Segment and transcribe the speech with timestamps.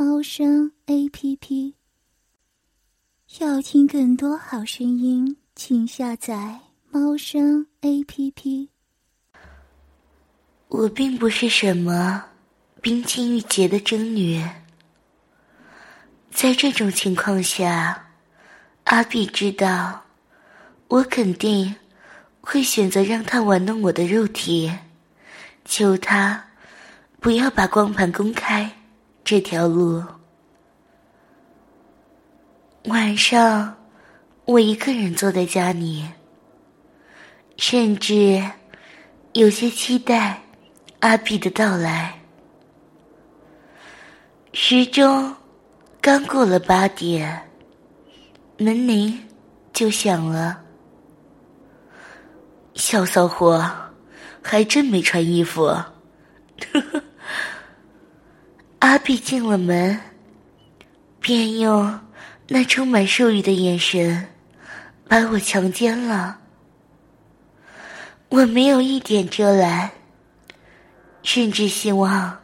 [0.00, 1.74] 猫声 A P P。
[3.40, 6.60] 要听更多好声音，请下载
[6.92, 8.70] 猫声 A P P。
[10.68, 12.26] 我并不是什么
[12.80, 14.40] 冰清玉洁的贞女，
[16.30, 18.10] 在这种情况下，
[18.84, 20.04] 阿碧知道，
[20.86, 21.74] 我肯定
[22.40, 24.72] 会选择让他玩弄我的肉体。
[25.64, 26.50] 求他
[27.18, 28.77] 不要把光盘公开
[29.30, 30.02] 这条路。
[32.84, 33.76] 晚上，
[34.46, 36.02] 我一个人坐在家里，
[37.58, 38.42] 甚至
[39.34, 40.40] 有些期待
[41.00, 42.18] 阿碧的到来。
[44.54, 45.36] 时钟
[46.00, 47.50] 刚过了八点，
[48.56, 49.28] 门铃
[49.74, 50.58] 就响了。
[52.72, 53.62] 小骚货。
[54.40, 55.76] 还真没穿衣服。
[58.80, 59.98] 阿碧进了门，
[61.20, 62.00] 便用
[62.46, 64.26] 那充满兽欲的眼神
[65.08, 66.38] 把我强奸了。
[68.28, 69.90] 我没有一点遮拦，
[71.22, 72.38] 甚至希望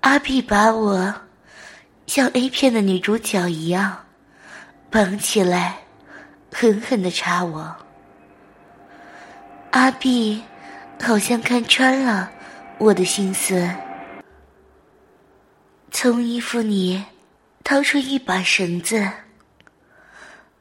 [0.00, 1.14] 阿碧把我
[2.06, 4.04] 像 A 片的女主角一样
[4.90, 5.76] 绑起来，
[6.52, 7.76] 狠狠的插我。
[9.70, 10.42] 阿碧。
[10.98, 12.30] 好像看穿了
[12.78, 13.70] 我的心思，
[15.90, 17.02] 从衣服里
[17.64, 19.10] 掏出一把绳子，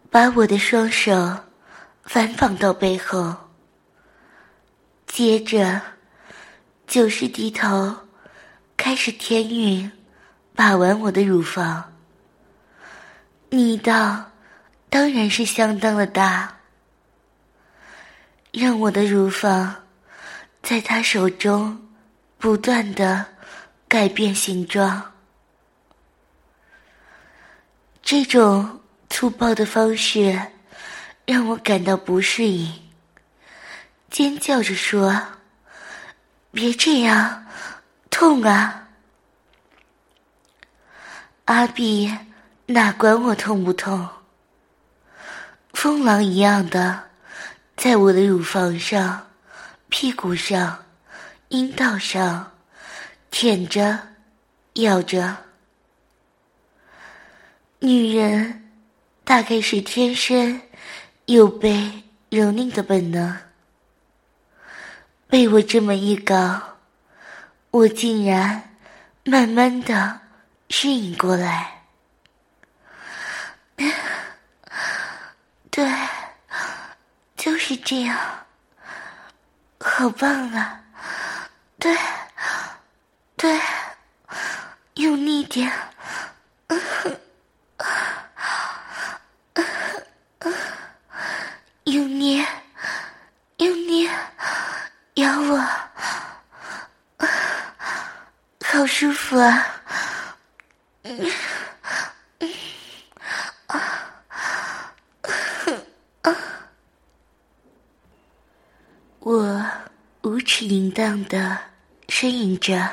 [0.09, 1.37] 把我的双手
[2.03, 3.35] 反绑到背后，
[5.07, 5.81] 接着
[6.87, 7.95] 就是低头
[8.77, 9.91] 开始填匀，
[10.55, 11.93] 把玩我的乳房，
[13.49, 14.31] 力道
[14.89, 16.59] 当然是相当的大，
[18.51, 19.75] 让我的乳房。
[20.61, 21.87] 在他手中，
[22.39, 23.25] 不断的
[23.87, 25.11] 改变形状。
[28.05, 30.39] 这种粗暴的方式
[31.25, 32.71] 让我感到不适应，
[34.11, 35.19] 尖叫着说
[36.53, 37.47] ：“别这样，
[38.11, 38.89] 痛啊！”
[41.45, 42.15] 阿碧
[42.67, 44.07] 哪管我痛不痛，
[45.73, 47.05] 疯狼一样的
[47.75, 49.25] 在我的乳房上。
[49.89, 50.85] 屁股上、
[51.47, 52.51] 阴道上，
[53.31, 53.97] 舔着、
[54.73, 55.37] 咬着。
[57.85, 58.71] 女人
[59.23, 60.59] 大概是天生
[61.25, 63.37] 有被蹂躏的本能。
[65.27, 66.77] 被我这么一搞，
[67.69, 68.75] 我竟然
[69.23, 70.21] 慢慢的
[70.69, 71.83] 适应过来。
[75.69, 75.87] 对，
[77.35, 78.17] 就是这样。
[79.79, 80.81] 好棒啊！
[81.77, 81.95] 对，
[83.35, 83.59] 对，
[84.95, 85.71] 用力点，
[91.83, 92.43] 用力，
[93.57, 94.09] 用力，
[95.15, 95.57] 咬我，
[98.63, 99.75] 好舒服啊！
[109.19, 109.69] 我
[110.21, 111.59] 无耻淫荡的
[112.07, 112.89] 呻吟着，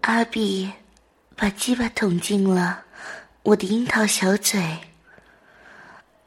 [0.00, 0.72] 阿碧
[1.36, 2.82] 把鸡巴捅进了
[3.44, 4.60] 我的樱桃小嘴，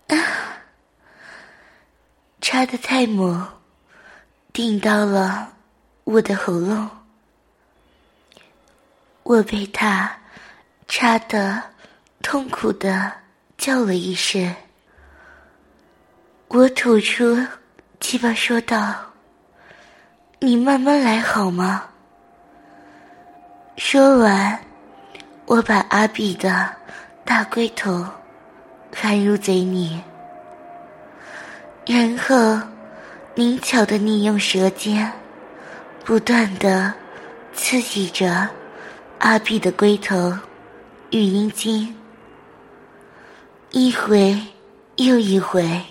[0.08, 0.16] 啊，
[2.40, 3.46] 插的太猛，
[4.54, 5.52] 顶到了
[6.06, 6.90] 我的喉咙，
[9.24, 10.12] 我被他
[10.88, 11.62] 插得
[12.22, 13.12] 痛苦的
[13.58, 14.56] 叫了一声，
[16.48, 17.38] 我吐出。
[18.00, 18.96] 鸡巴说道
[20.42, 21.84] ：“你慢慢来好吗？”
[23.78, 24.60] 说完，
[25.46, 26.68] 我把阿比的
[27.24, 28.04] 大龟头
[28.92, 30.02] 含入嘴里，
[31.86, 32.60] 然后
[33.36, 35.12] 灵巧的利用舌尖，
[36.04, 36.92] 不断的
[37.54, 38.50] 刺激着
[39.22, 40.36] 阿碧的龟头
[41.12, 41.96] 与阴茎，
[43.70, 44.36] 一回
[44.96, 45.86] 又一回。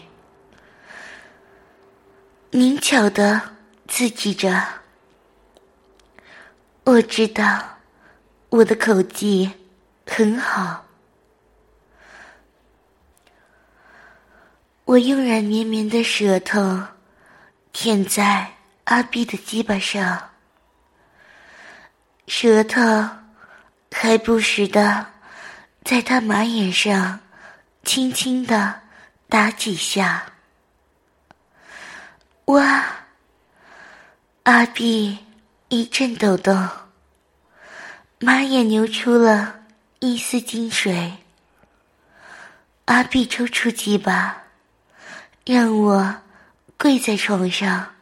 [2.50, 3.40] 灵巧的
[3.86, 4.60] 刺激着，
[6.82, 7.78] 我知道
[8.48, 9.52] 我的口技
[10.04, 10.84] 很好。
[14.84, 16.82] 我用软绵绵的舌头
[17.72, 18.54] 舔在
[18.86, 20.30] 阿碧的鸡巴上，
[22.26, 22.80] 舌头
[23.90, 25.06] 还不时的
[25.84, 27.20] 在他马眼上
[27.84, 28.80] 轻轻的
[29.28, 30.26] 打几下。
[32.46, 32.84] 哇！
[34.44, 35.18] 阿碧
[35.68, 36.68] 一阵抖动，
[38.18, 39.60] 马眼流出了
[40.00, 41.18] 一丝金水。
[42.86, 44.36] 阿碧抽出鸡巴。
[45.44, 46.16] 让我
[46.76, 47.94] 跪在床上，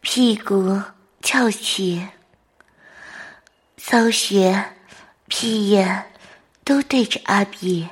[0.00, 0.82] 屁股
[1.22, 2.06] 翘起，
[3.78, 4.72] 骚穴、
[5.28, 6.10] 屁眼
[6.64, 7.88] 都对着阿比。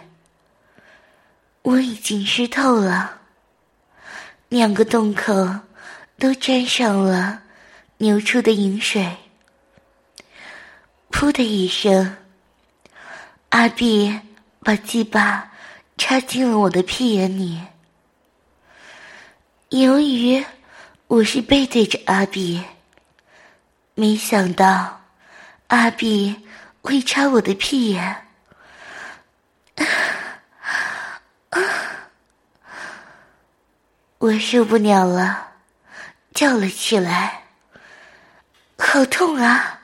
[1.63, 3.21] 我已经湿透了，
[4.49, 5.33] 两个洞口
[6.19, 7.43] 都沾上了
[7.97, 9.17] 流出的饮水。
[11.11, 12.17] 噗的一声，
[13.49, 14.21] 阿碧
[14.61, 15.51] 把鸡巴
[15.97, 17.61] 插进了我的屁眼里。
[19.71, 20.45] 由于
[21.07, 22.63] 我是背对着阿比，
[23.95, 25.01] 没想到
[25.69, 26.47] 阿比
[26.81, 28.27] 会插我的屁眼，
[34.19, 35.53] 我受不了了，
[36.33, 37.45] 叫了起来
[38.79, 39.81] ：“好痛啊！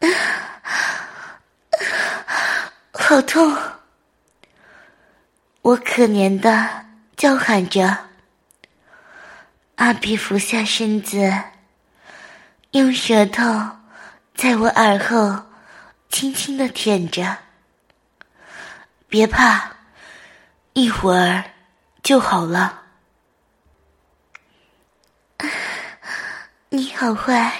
[2.92, 3.56] 好痛！”
[5.62, 6.86] 我可怜的
[7.16, 8.06] 叫喊着。
[9.76, 11.42] 阿比俯下身子，
[12.70, 13.42] 用舌头
[14.40, 15.44] 在我耳后
[16.08, 17.36] 轻轻的舔着。
[19.06, 19.70] 别怕，
[20.72, 21.44] 一会儿
[22.02, 22.84] 就好了。
[26.70, 27.52] 你好坏，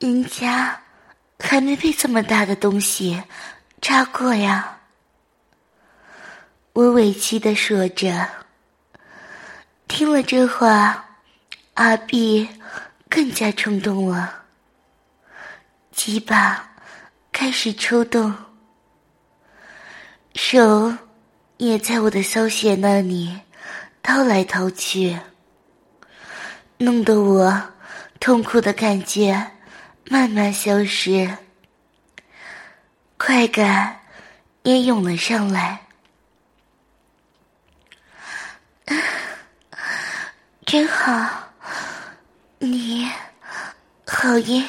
[0.00, 0.82] 人家
[1.38, 3.22] 还没被这么大的东西
[3.80, 4.80] 扎过呀。
[6.72, 8.28] 我委屈的说着，
[9.86, 11.04] 听了这话。
[11.74, 12.48] 阿碧
[13.08, 14.45] 更加冲动了，
[15.96, 16.76] 鸡巴
[17.32, 18.32] 开始抽动，
[20.34, 20.94] 手
[21.56, 23.40] 也在我的骚穴那里
[24.02, 25.18] 掏来掏去，
[26.76, 27.72] 弄得我
[28.20, 29.52] 痛苦的感觉
[30.04, 31.34] 慢慢消失，
[33.16, 33.98] 快感
[34.64, 35.86] 也涌了上来，
[40.66, 41.48] 真好。
[42.58, 43.10] 你，
[44.06, 44.66] 好硬，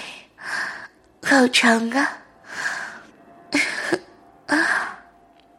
[1.29, 2.19] 好长啊！
[4.47, 4.97] 啊！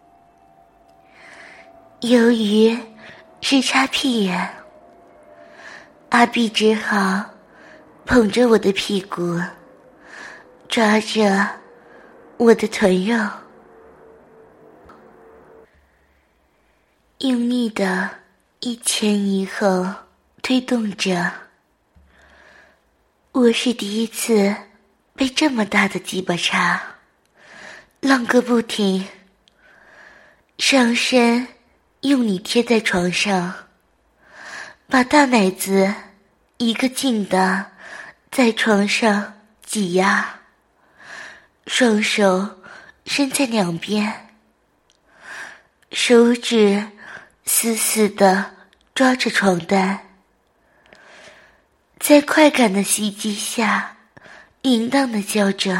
[2.00, 2.74] 由于
[3.42, 4.48] 是插屁眼，
[6.08, 7.22] 阿碧只好
[8.06, 9.38] 捧着我的屁股，
[10.70, 11.46] 抓着
[12.38, 13.14] 我的臀肉，
[17.18, 18.08] 用力的
[18.60, 19.84] 一前一后
[20.40, 21.30] 推动着。
[23.32, 24.56] 我是第一次
[25.18, 26.80] 被这么大的鸡巴插，
[27.98, 29.08] 浪个不停。
[30.58, 31.48] 上身
[32.02, 33.52] 用力贴在床上，
[34.86, 35.92] 把大奶子
[36.58, 37.72] 一个劲的
[38.30, 40.38] 在床上挤压，
[41.66, 42.60] 双手
[43.04, 44.28] 伸在两边，
[45.90, 46.92] 手指
[47.44, 48.54] 死死的
[48.94, 49.98] 抓着床单。
[51.98, 53.97] 在快感的袭击下，
[54.68, 55.74] 淫荡的叫着：“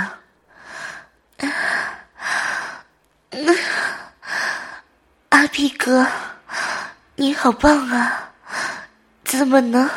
[5.29, 6.07] 阿碧哥，
[7.17, 8.31] 你好棒啊！
[9.25, 9.91] 怎么能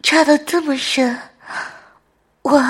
[0.00, 1.18] 插到这么深？
[2.42, 2.62] 我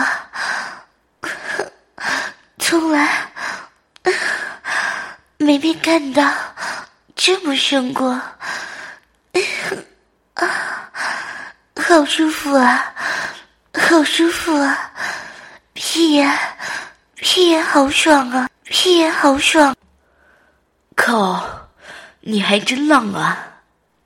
[2.58, 3.30] 从来
[5.36, 6.32] 没被干到
[7.14, 8.08] 这么深过。”
[10.36, 10.90] 啊！
[11.86, 12.94] 好舒服啊，
[13.74, 14.90] 好舒服啊！
[15.94, 16.28] 屁眼，
[17.14, 19.76] 屁眼好爽啊，屁眼好爽！
[20.96, 21.68] 靠，
[22.20, 23.38] 你还真浪啊！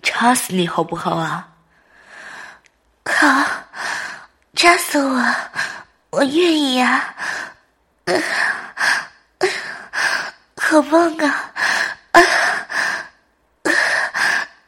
[0.03, 1.49] 插死你好不好啊？
[3.05, 3.27] 靠，
[4.55, 5.35] 扎死我，
[6.11, 7.15] 我愿意啊！
[10.61, 11.51] 好棒啊！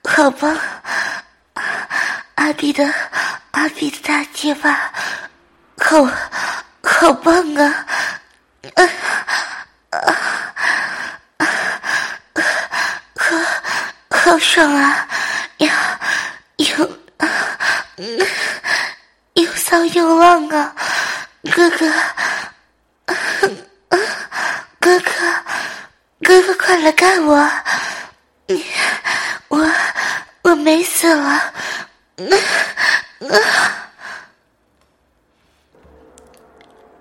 [0.05, 0.57] 好棒！
[2.37, 2.91] 阿比的
[3.51, 4.91] 阿比的大结巴，
[5.77, 6.09] 好
[6.91, 7.87] 好棒啊！
[8.75, 8.83] 啊
[9.91, 11.47] 啊啊
[13.17, 13.37] 好
[14.11, 15.09] 好爽啊！
[15.59, 15.69] 又
[16.57, 16.99] 又
[19.35, 20.75] 又骚又浪啊！
[21.55, 21.91] 哥哥，
[24.81, 25.11] 哥哥。
[26.23, 27.51] 哥哥，快来看我！
[29.49, 29.71] 我
[30.43, 31.55] 我没死了。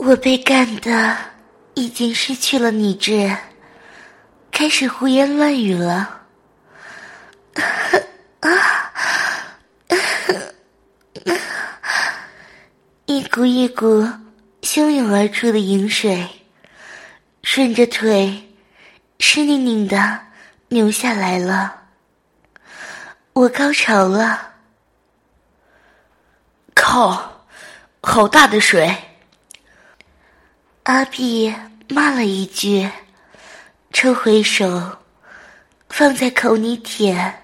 [0.09, 1.15] 我被干的
[1.75, 3.31] 已经失去了理智，
[4.51, 6.21] 开始胡言乱语了。
[13.05, 14.09] 一股一股
[14.63, 16.27] 汹涌而出的饮水，
[17.43, 18.49] 顺着腿
[19.19, 20.21] 湿淋淋的
[20.69, 21.83] 流下来了。
[23.33, 24.53] 我高潮了，
[26.73, 27.45] 靠，
[28.01, 28.91] 好大的水！
[30.89, 31.53] 阿碧
[31.87, 32.89] 骂了一句，
[33.93, 34.97] 抽回手，
[35.87, 37.43] 放在口里舔。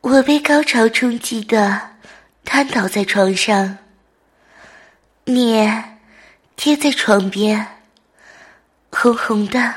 [0.00, 1.90] 我被高潮冲击的
[2.42, 3.76] 瘫倒在床上，
[5.24, 6.00] 脸
[6.56, 7.66] 贴在床边，
[8.90, 9.74] 红红的，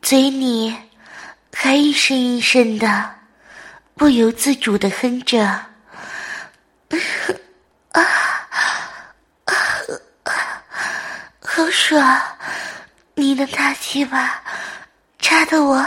[0.00, 0.72] 嘴里
[1.52, 3.16] 还一声一声的
[3.96, 5.66] 不由自主的哼着，啊
[7.94, 8.04] 啊！
[11.60, 12.18] 好爽！
[13.16, 14.42] 你的大鸡巴
[15.18, 15.86] 插的我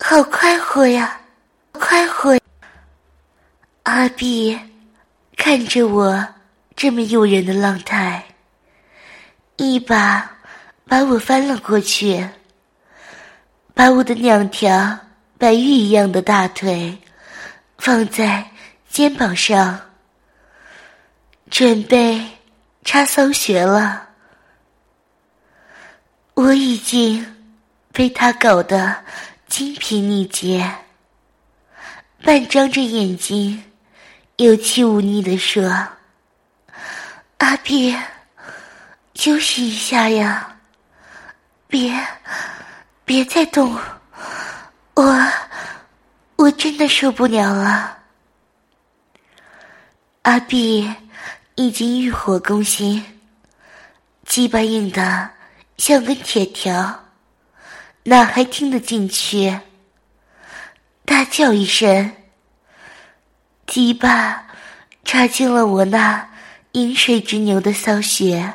[0.00, 1.20] 好快活呀，
[1.70, 2.36] 快活！
[3.84, 4.58] 阿碧
[5.36, 6.26] 看着我
[6.74, 8.24] 这么诱人的浪态，
[9.58, 10.28] 一把
[10.88, 12.28] 把我翻了过去，
[13.72, 14.98] 把我的两条
[15.38, 16.98] 白玉一样的大腿
[17.78, 18.44] 放在
[18.88, 19.82] 肩膀上，
[21.48, 22.20] 准备
[22.84, 24.08] 插骚穴了。
[26.40, 27.36] 我已经
[27.92, 29.04] 被他搞得
[29.46, 30.74] 精疲力竭，
[32.22, 33.62] 半张着眼睛，
[34.36, 35.70] 有气无力的说
[37.36, 37.94] ：“阿碧，
[39.12, 40.56] 休息一下呀，
[41.68, 41.94] 别，
[43.04, 43.78] 别再动，
[44.94, 45.32] 我，
[46.36, 47.98] 我真的受不了了。”
[50.24, 50.90] 阿碧
[51.56, 53.04] 已经欲火攻心，
[54.24, 55.32] 鸡巴硬的。
[55.80, 57.06] 像根铁条，
[58.02, 59.60] 哪还听得进去？
[61.06, 62.14] 大叫一声，
[63.66, 64.46] 鸡巴
[65.06, 66.28] 插进了我那
[66.72, 68.52] 饮水直流的骚穴，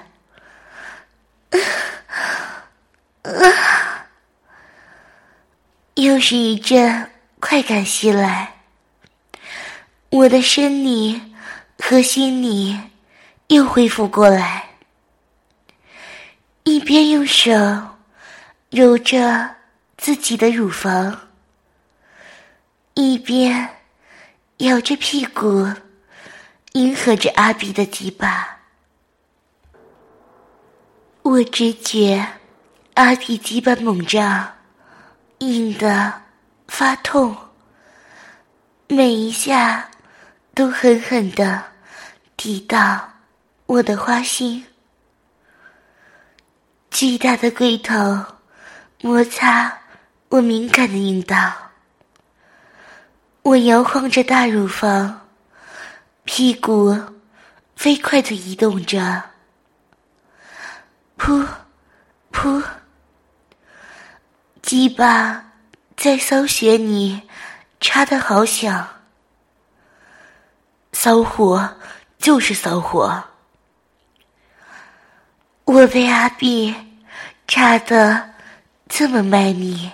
[5.96, 8.54] 又是一阵快感袭来，
[10.12, 11.20] 我的生理
[11.80, 12.80] 和心理
[13.48, 14.65] 又恢复过来。
[16.76, 17.54] 一边用手
[18.70, 19.56] 揉着
[19.96, 21.30] 自己的乳房，
[22.96, 23.78] 一边
[24.58, 25.72] 摇着屁股，
[26.74, 28.58] 迎合着阿比的鸡巴。
[31.22, 32.28] 我直觉
[32.96, 34.56] 阿比鸡巴猛胀，
[35.38, 36.24] 硬的
[36.68, 37.34] 发痛，
[38.90, 39.90] 每一下
[40.54, 41.64] 都狠狠的
[42.36, 43.14] 抵到
[43.66, 44.66] 我的花心。
[46.96, 48.26] 巨大的龟头
[49.02, 49.80] 摩擦
[50.30, 51.52] 我敏感的阴道，
[53.42, 55.28] 我摇晃着大乳房，
[56.24, 56.98] 屁股
[57.76, 59.24] 飞快的移动着，
[61.18, 61.46] 噗
[62.32, 62.64] 噗，
[64.62, 65.52] 鸡巴
[65.98, 67.24] 在骚穴里
[67.82, 68.88] 插的好响，
[70.94, 71.76] 骚货
[72.18, 73.22] 就是骚货。
[75.66, 76.74] 我被阿碧
[77.48, 78.36] 扎得
[78.88, 79.90] 这么卖力，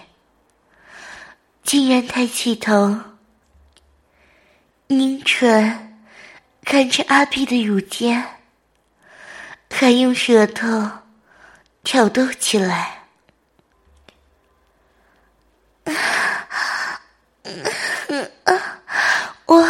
[1.64, 3.00] 竟然抬起头，
[4.88, 5.98] 凝唇
[6.66, 8.22] 看着阿碧的乳尖，
[9.70, 10.92] 还用舌头
[11.84, 12.98] 挑逗起来。
[19.46, 19.68] 我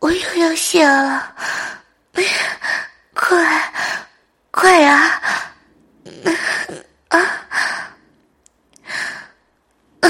[0.00, 1.36] 我又要下了，
[3.14, 3.72] 快！
[4.60, 5.22] 快啊！
[7.08, 7.18] 啊
[10.02, 10.08] 啊！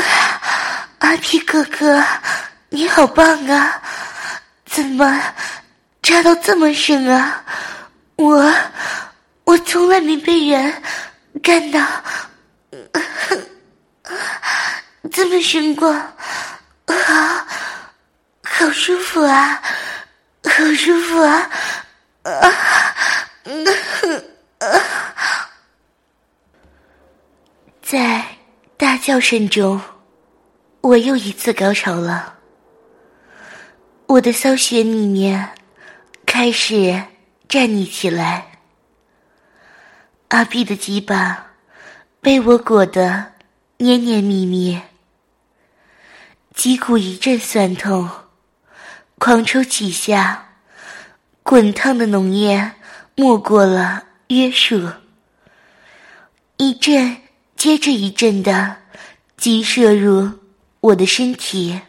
[0.99, 2.05] 阿皮哥哥，
[2.69, 3.81] 你好棒啊！
[4.65, 5.23] 怎么
[6.03, 7.45] 扎到这么深啊？
[8.17, 8.53] 我
[9.45, 10.83] 我从来没被人
[11.41, 11.81] 干到
[15.13, 17.47] 这么深过，好
[18.43, 19.63] 好舒服啊，
[20.43, 21.49] 好舒服啊！
[22.25, 22.53] 啊！
[27.83, 28.37] 在
[29.11, 29.81] 叫声中，
[30.83, 32.37] 我又一次高潮了。
[34.07, 35.49] 我的骚穴里面
[36.25, 37.03] 开始
[37.49, 38.53] 站立起来。
[40.29, 41.55] 阿碧的鸡巴
[42.21, 43.33] 被我裹得
[43.79, 44.81] 黏黏密密，
[46.55, 48.09] 脊骨一阵酸痛，
[49.19, 50.51] 狂抽几下，
[51.43, 52.75] 滚烫的浓液
[53.17, 54.89] 没过了约束，
[56.59, 57.17] 一阵
[57.57, 58.77] 接着一阵的
[59.41, 60.31] 急射入
[60.81, 61.81] 我的身体。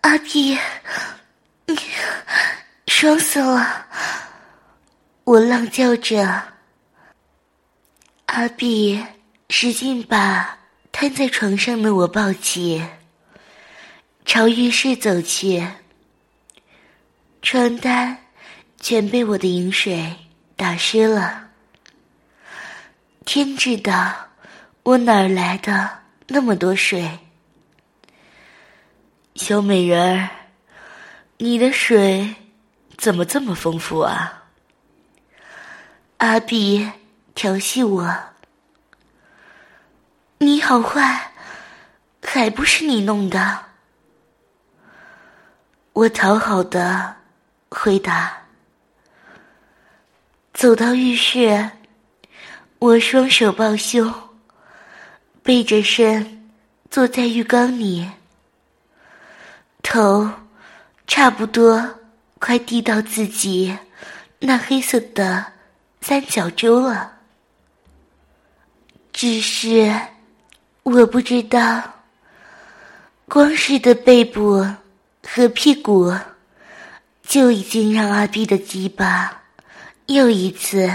[0.00, 0.58] 阿碧，
[2.88, 3.86] 爽死了！
[5.22, 6.42] 我浪叫着。
[8.26, 9.00] 阿碧
[9.48, 10.58] 使劲把
[10.90, 12.84] 瘫在床上的我抱起，
[14.24, 15.64] 朝浴室走去。
[17.42, 18.18] 床单
[18.80, 20.16] 全被我的饮水
[20.56, 21.49] 打湿了。
[23.32, 24.12] 天知道
[24.82, 27.20] 我哪儿来的那么多水。
[29.36, 30.30] 小美人儿，
[31.38, 32.34] 你的水
[32.98, 34.46] 怎么这么丰富啊？
[36.16, 36.90] 阿比
[37.32, 38.12] 调戏我，
[40.38, 41.30] 你好坏，
[42.24, 43.66] 还不是你弄的？
[45.92, 47.14] 我讨好的
[47.68, 48.38] 回答。
[50.52, 51.70] 走到浴室，
[52.80, 54.10] 我双手抱胸，
[55.42, 56.48] 背着身
[56.90, 58.10] 坐在浴缸里。
[59.82, 60.30] 头
[61.06, 61.98] 差不多
[62.38, 63.76] 快低到自己
[64.38, 65.44] 那黑色的
[66.00, 67.18] 三角洲了，
[69.12, 69.94] 只是
[70.82, 71.82] 我不知道，
[73.28, 74.66] 光是的背部
[75.22, 76.14] 和屁股
[77.22, 79.42] 就已经让阿碧的鸡巴
[80.06, 80.90] 又一次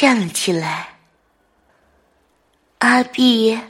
[0.00, 0.88] 站了起来。
[2.78, 3.60] 阿碧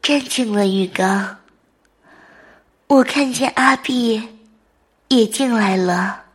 [0.00, 1.40] 站进了浴缸。
[2.86, 4.38] 我看见阿碧
[5.08, 6.26] 也进来了，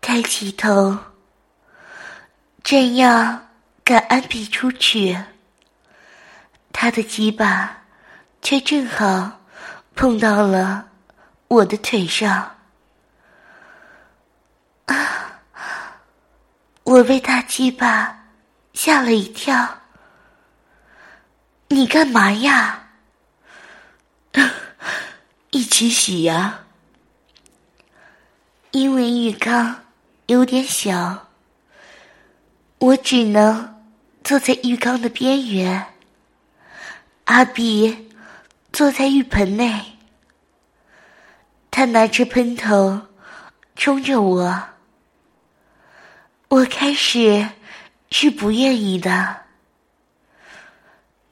[0.00, 0.96] 抬起头，
[2.62, 3.48] 正要
[3.84, 5.22] 赶阿碧出去，
[6.72, 7.82] 他的鸡巴
[8.40, 9.42] 却正好
[9.94, 10.88] 碰到了
[11.48, 12.56] 我的腿上。
[14.86, 15.15] 啊！
[16.86, 18.26] 我被大鸡巴
[18.72, 19.80] 吓了一跳。
[21.66, 22.90] 你干嘛呀？
[25.50, 26.60] 一起洗呀！
[28.70, 29.84] 因为浴缸
[30.26, 31.26] 有点小，
[32.78, 33.82] 我只能
[34.22, 35.86] 坐在浴缸的边缘。
[37.24, 38.12] 阿比
[38.72, 39.98] 坐在浴盆内，
[41.72, 43.08] 他拿着喷头
[43.74, 44.75] 冲着我。
[46.56, 47.50] 我开始
[48.10, 49.42] 是不愿意的，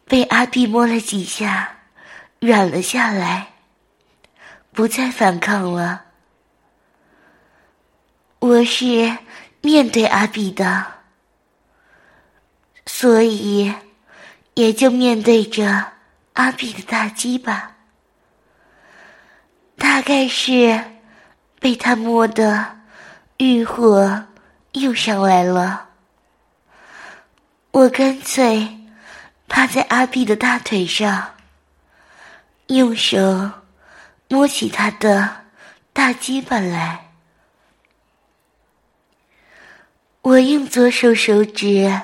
[0.05, 1.79] 被阿碧摸了几下，
[2.41, 3.55] 软了下来。
[4.71, 6.05] 不再反抗了。
[8.39, 9.17] 我是
[9.63, 10.85] 面对阿碧的，
[12.85, 13.73] 所以
[14.53, 15.93] 也就面对着
[16.35, 17.77] 阿碧的大鸡巴。
[19.79, 20.85] 大概是
[21.61, 22.81] 被他摸的
[23.39, 24.27] 欲火
[24.75, 25.89] 又上来了，
[27.73, 28.79] 我干脆
[29.49, 31.35] 趴在阿碧的大腿上，
[32.69, 33.51] 用手。
[34.27, 35.45] 摸起他的
[35.93, 37.11] 大鸡巴来，
[40.23, 42.01] 我用左手手指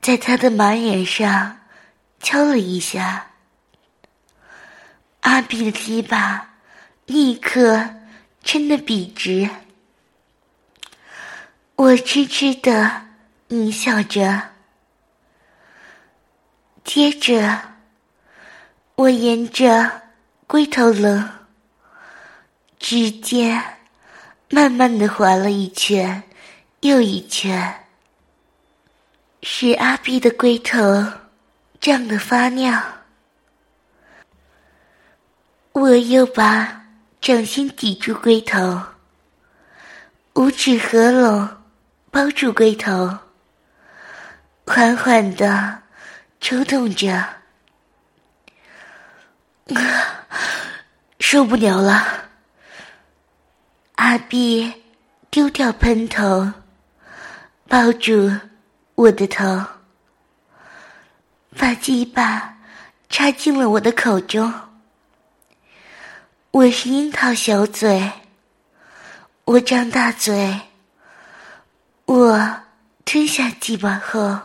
[0.00, 1.62] 在他的马眼上
[2.20, 3.30] 敲了一下，
[5.22, 6.50] 阿碧的鸡巴
[7.06, 7.94] 立刻
[8.44, 9.48] 撑得笔直。
[11.76, 13.06] 我痴痴的
[13.48, 14.50] 狞笑着，
[16.84, 17.60] 接着
[18.96, 20.02] 我沿着。
[20.44, 21.30] 龟头棱，
[22.78, 23.78] 指尖
[24.50, 26.24] 慢慢的划了一圈
[26.80, 27.86] 又一圈，
[29.42, 30.76] 使阿碧的龟头
[31.80, 32.82] 胀得发亮。
[35.72, 36.84] 我又把
[37.18, 38.82] 掌心抵住龟头，
[40.34, 41.48] 五指合拢
[42.12, 43.20] 包住龟头，
[44.66, 45.84] 缓缓的
[46.42, 47.26] 抽动着。
[51.18, 52.28] 受不了了！
[53.94, 54.82] 阿碧
[55.30, 56.52] 丢掉喷头，
[57.66, 58.30] 抱住
[58.94, 59.64] 我的头，
[61.56, 62.58] 把鸡巴
[63.08, 64.52] 插进了我的口中。
[66.50, 68.12] 我是樱桃小嘴，
[69.46, 70.60] 我张大嘴，
[72.12, 72.60] 我
[73.06, 74.38] 吞下鸡巴后，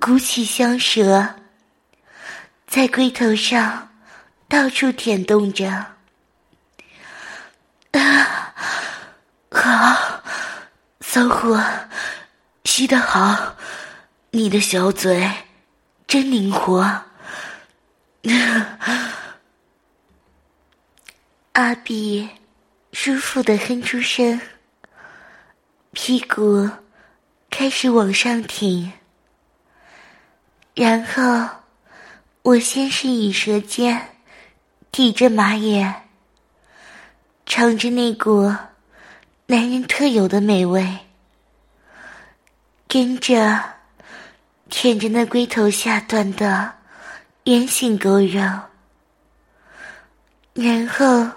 [0.00, 1.36] 鼓起香舌，
[2.66, 3.88] 在龟头上。
[4.48, 5.68] 到处舔动着，
[7.92, 8.52] 啊，
[9.48, 10.22] 好，
[11.00, 11.64] 骚货，
[12.64, 13.54] 吸得好，
[14.32, 15.30] 你的小嘴
[16.08, 17.04] 真灵活。
[21.52, 22.28] 阿比
[22.92, 24.40] 舒服的哼出声，
[25.92, 26.68] 屁股
[27.50, 28.92] 开始往上挺，
[30.74, 31.48] 然后
[32.42, 34.08] 我先是以舌尖
[34.92, 36.08] 抵着马眼，
[37.44, 38.54] 尝着那股
[39.46, 40.98] 男人特有的美味，
[42.86, 43.60] 跟着
[44.68, 46.72] 舔着那龟头下端的
[47.44, 48.40] 圆形狗肉，
[50.54, 51.30] 然后。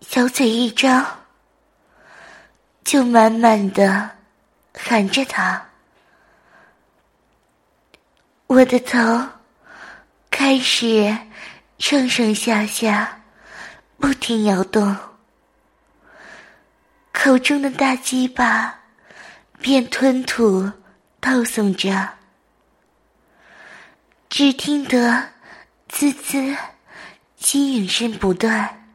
[0.00, 1.17] 小嘴一张，
[2.88, 4.12] 就满满的
[4.72, 5.68] 含着他。
[8.46, 9.28] 我的头
[10.30, 11.14] 开始
[11.78, 13.20] 上上下下
[13.98, 14.96] 不停摇动，
[17.12, 18.80] 口中的大鸡巴
[19.58, 20.72] 便吞吐
[21.20, 22.14] 倒送着，
[24.30, 25.28] 只听得
[25.88, 26.56] 滋滋
[27.36, 28.88] 吸吮声不断。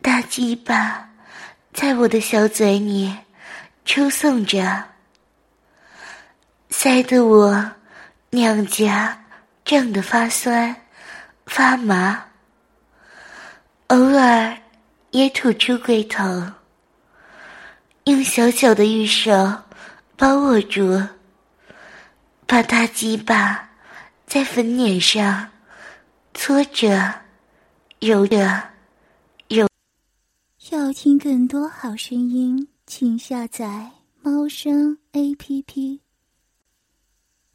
[0.00, 1.10] 大鸡巴
[1.76, 3.14] 在我的小嘴里
[3.84, 4.82] 抽送着，
[6.70, 7.72] 塞得我
[8.30, 9.26] 两颊
[9.62, 10.74] 胀得发酸
[11.44, 12.28] 发麻，
[13.88, 14.56] 偶尔
[15.10, 16.50] 也吐出龟头，
[18.04, 19.62] 用小小的玉手
[20.16, 21.06] 包握住，
[22.46, 23.68] 把大鸡巴
[24.26, 25.50] 在粉脸上
[26.32, 27.16] 搓着
[28.00, 28.75] 揉着。
[30.86, 36.00] 要听更多好声音，请下载猫声 A P P。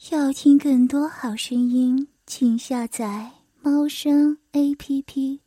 [0.09, 5.39] 要听更多好声音，请下载猫声 A P P。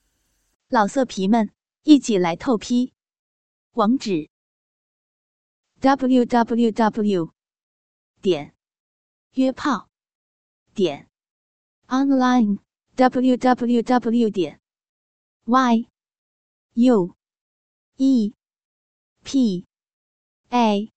[0.68, 1.50] 老色皮们，
[1.82, 2.94] 一起来透批！
[3.72, 4.30] 网址
[5.80, 7.34] ：w w w
[8.22, 8.54] 点
[9.34, 9.90] 约炮
[10.72, 11.10] 点
[11.88, 12.60] online
[12.94, 14.58] w w w 点
[15.44, 15.86] y
[16.72, 17.14] u。
[17.96, 18.32] E
[19.22, 19.64] p
[20.50, 20.90] a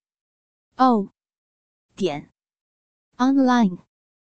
[0.76, 1.10] o
[1.96, 2.30] 点
[3.18, 3.87] online。